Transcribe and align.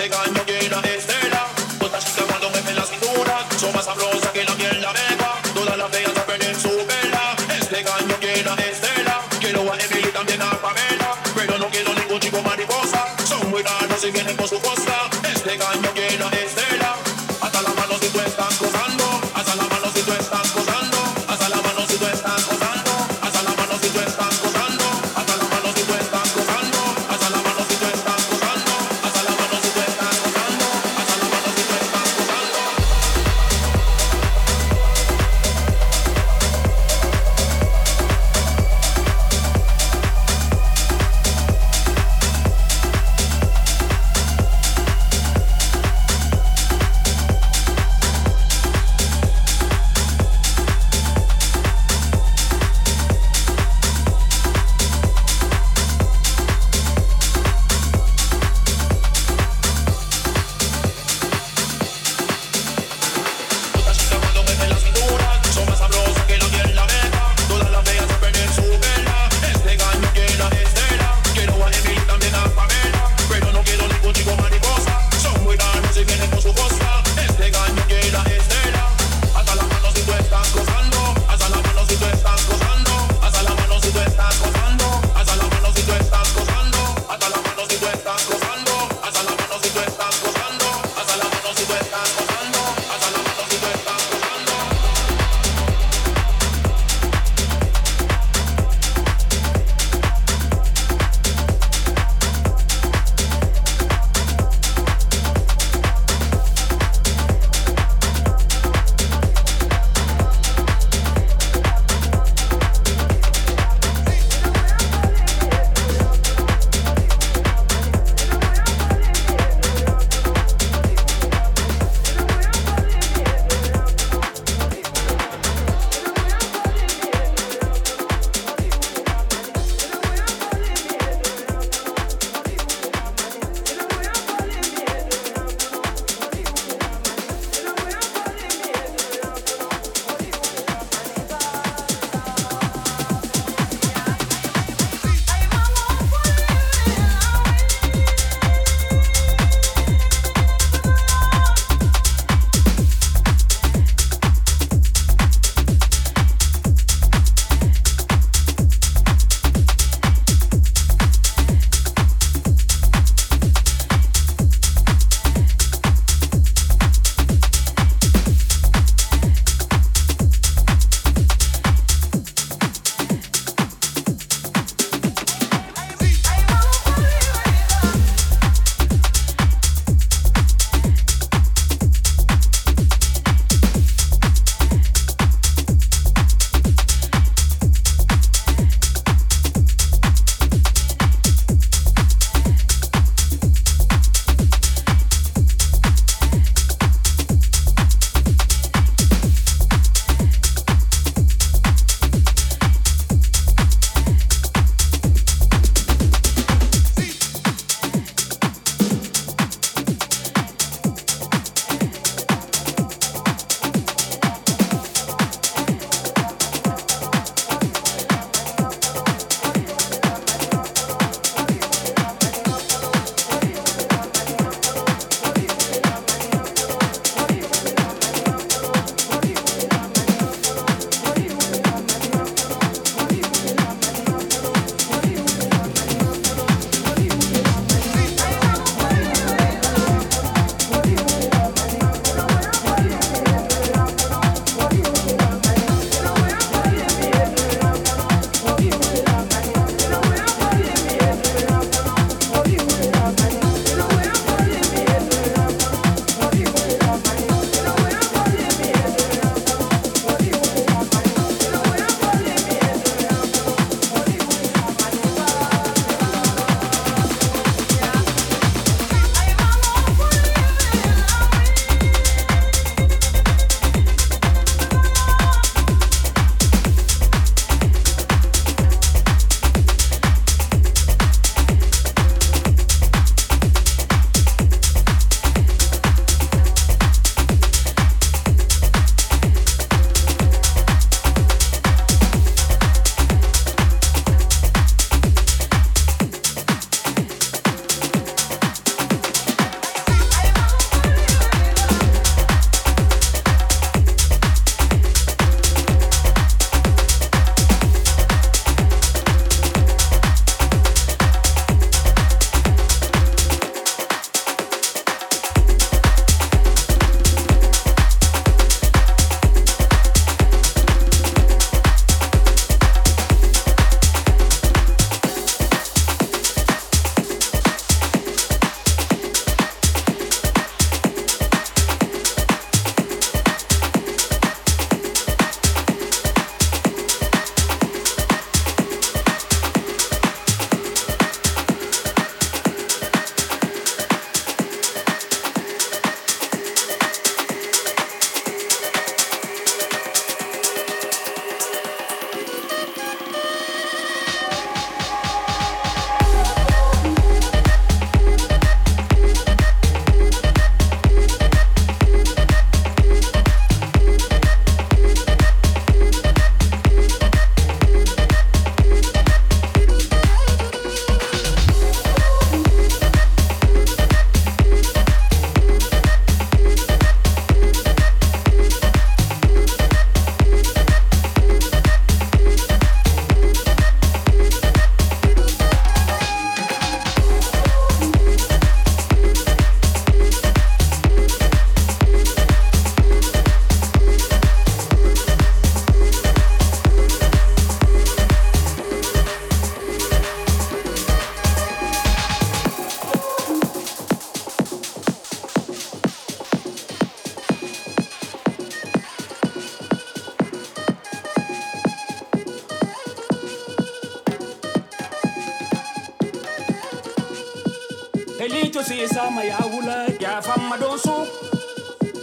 Hasta 0.00 0.26
la 0.26 0.30
mano 0.30 0.44
si 0.46 0.87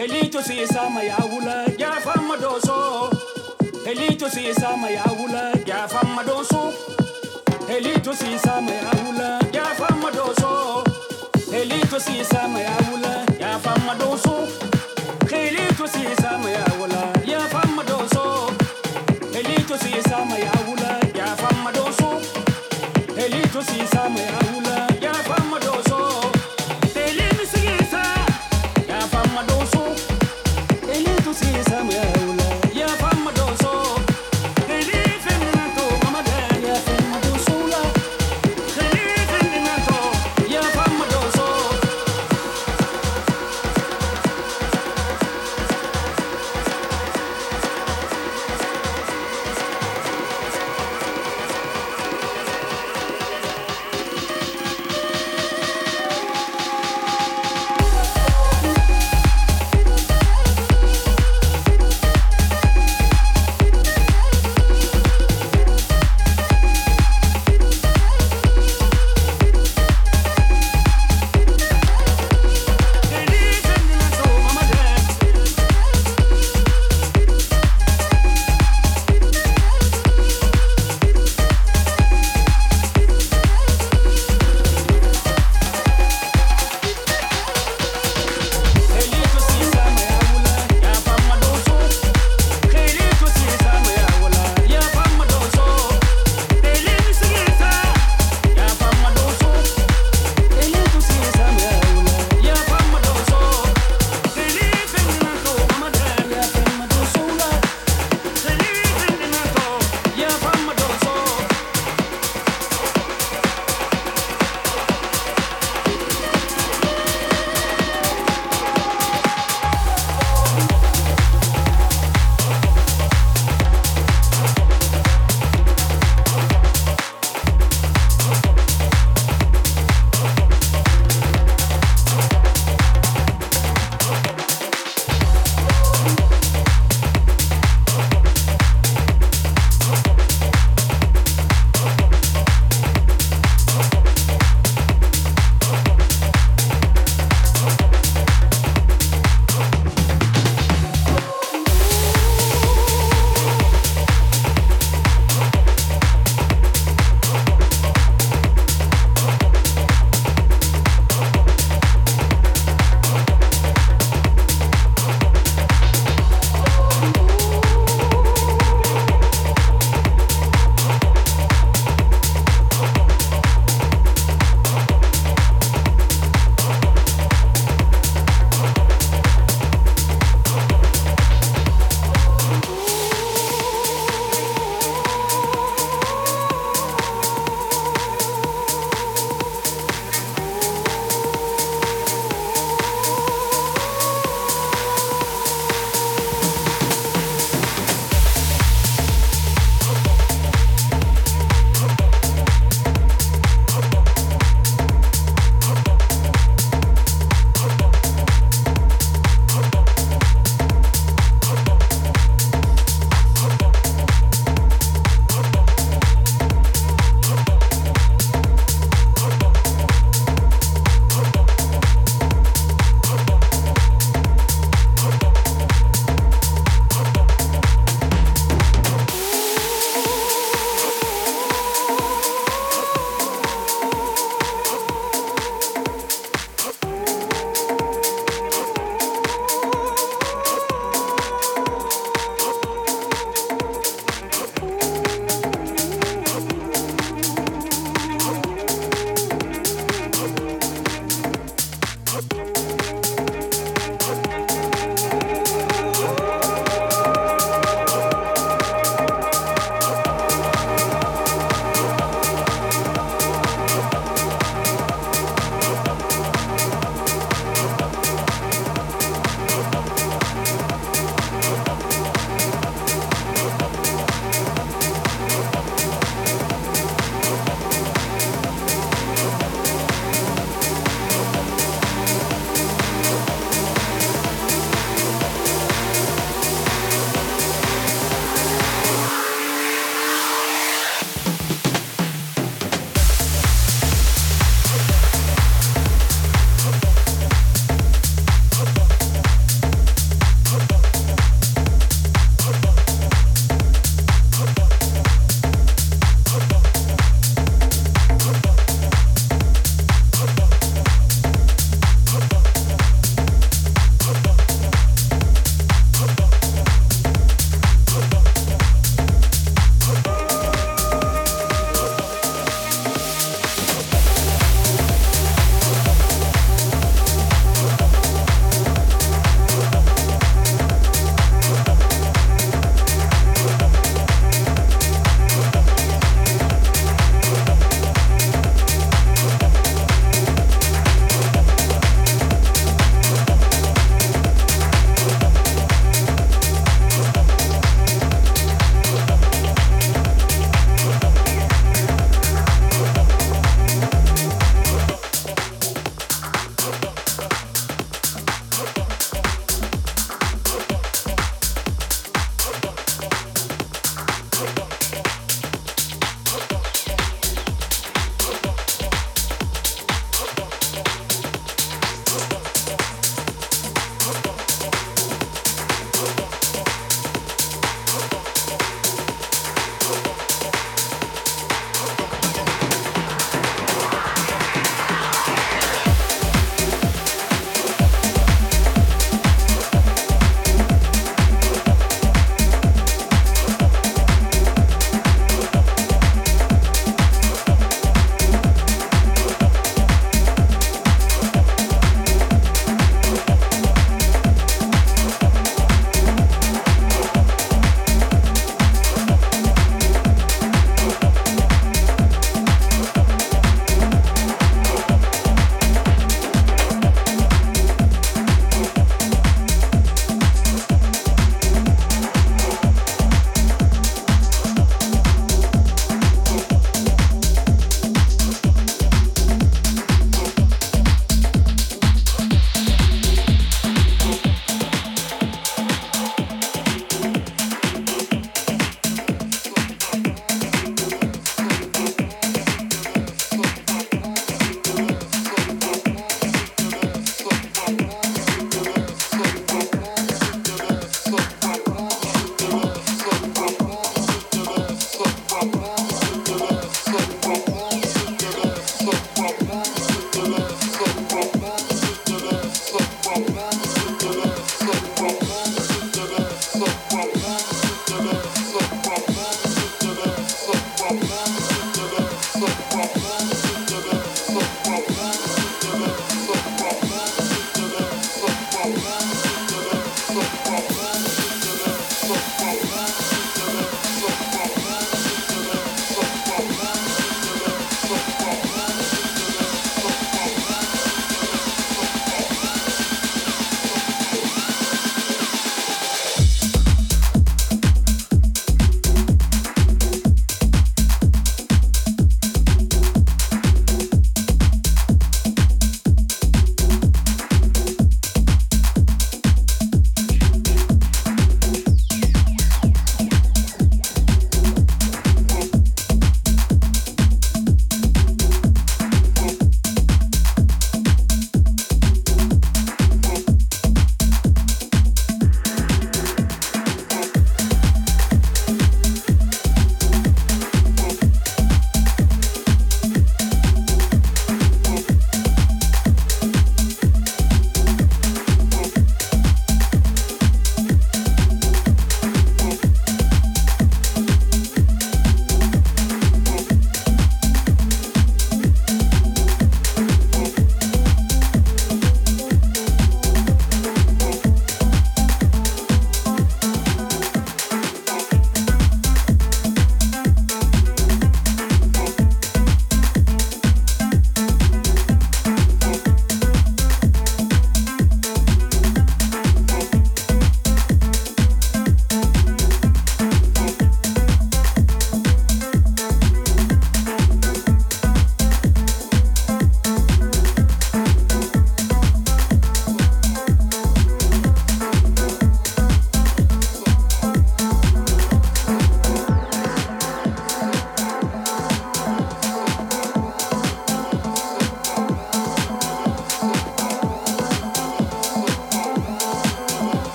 Elito 0.00 0.40
si 0.42 0.66
sama 0.66 1.02
ya 1.02 1.18
wula 1.30 1.66
ya 1.76 1.92
fama 2.00 2.34
doso. 2.38 3.10
Elito 3.84 4.30
si 4.30 4.54
sama 4.54 4.88
ya 4.90 5.04
wula 5.18 5.52
ya 5.66 5.86
fama 5.88 6.24
doso. 6.24 6.72
Elito 7.68 8.14
si 8.14 8.38
sama 8.38 8.70
ya 8.70 8.90
wula 9.04 9.38
ya 9.52 9.64
fama 9.76 10.10
doso. 10.10 10.84
Elito 11.52 12.00
si 12.00 12.24
sama 12.24 12.60
ya 12.60 12.76
wula 12.90 13.26
ya 13.38 13.58
fama 13.58 13.94
doso. 13.94 14.48
Elito 15.28 15.86
si 15.86 16.16
sama 16.22 16.48
ya 16.50 16.64
wula 16.80 17.02
ya 17.26 17.40
fama 17.52 17.84
doso. 17.84 18.50
Elito 19.34 19.76
si 19.76 20.00
sama 20.08 20.38
ya 20.38 20.52
wula 20.66 20.92
ya 21.14 21.36
fama 21.36 21.70
doso. 21.72 22.22
Elito 23.18 23.60
si 23.62 23.86
sama 23.92 24.18
ya 24.18 24.32
wula 24.32 24.49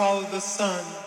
follow 0.00 0.22
the 0.30 0.40
sun. 0.40 0.99